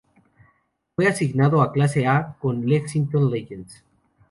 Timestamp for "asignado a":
1.07-1.71